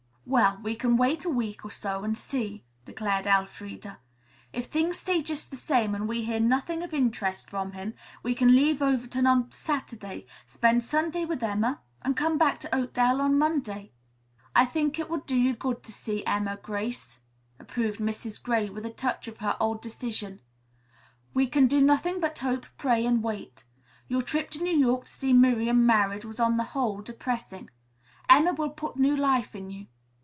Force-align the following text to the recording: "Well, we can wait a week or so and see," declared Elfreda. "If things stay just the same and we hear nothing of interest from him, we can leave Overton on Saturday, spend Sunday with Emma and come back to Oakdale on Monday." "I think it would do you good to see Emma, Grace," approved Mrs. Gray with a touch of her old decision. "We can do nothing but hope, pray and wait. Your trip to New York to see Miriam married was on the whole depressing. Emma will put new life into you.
"Well, 0.23 0.59
we 0.63 0.77
can 0.77 0.95
wait 0.95 1.25
a 1.25 1.29
week 1.29 1.65
or 1.65 1.71
so 1.71 2.05
and 2.05 2.17
see," 2.17 2.63
declared 2.85 3.27
Elfreda. 3.27 3.99
"If 4.53 4.67
things 4.67 4.97
stay 4.97 5.21
just 5.21 5.51
the 5.51 5.57
same 5.57 5.93
and 5.93 6.07
we 6.07 6.23
hear 6.23 6.39
nothing 6.39 6.81
of 6.83 6.93
interest 6.93 7.49
from 7.49 7.73
him, 7.73 7.95
we 8.23 8.33
can 8.33 8.55
leave 8.55 8.81
Overton 8.81 9.27
on 9.27 9.51
Saturday, 9.51 10.25
spend 10.47 10.85
Sunday 10.85 11.25
with 11.25 11.43
Emma 11.43 11.81
and 12.03 12.15
come 12.15 12.37
back 12.37 12.59
to 12.59 12.73
Oakdale 12.73 13.19
on 13.19 13.37
Monday." 13.37 13.91
"I 14.55 14.63
think 14.63 14.97
it 14.99 15.09
would 15.09 15.25
do 15.25 15.35
you 15.35 15.53
good 15.53 15.83
to 15.83 15.91
see 15.91 16.25
Emma, 16.25 16.55
Grace," 16.55 17.19
approved 17.59 17.99
Mrs. 17.99 18.41
Gray 18.41 18.69
with 18.69 18.85
a 18.85 18.89
touch 18.93 19.27
of 19.27 19.39
her 19.39 19.57
old 19.59 19.81
decision. 19.81 20.39
"We 21.33 21.45
can 21.45 21.67
do 21.67 21.81
nothing 21.81 22.21
but 22.21 22.39
hope, 22.39 22.67
pray 22.77 23.05
and 23.05 23.21
wait. 23.21 23.65
Your 24.07 24.21
trip 24.21 24.49
to 24.51 24.63
New 24.63 24.77
York 24.77 25.05
to 25.05 25.11
see 25.11 25.33
Miriam 25.33 25.85
married 25.85 26.23
was 26.23 26.39
on 26.39 26.55
the 26.55 26.63
whole 26.71 27.01
depressing. 27.01 27.69
Emma 28.29 28.53
will 28.53 28.69
put 28.69 28.95
new 28.95 29.17
life 29.17 29.53
into 29.55 29.73
you. 29.75 29.87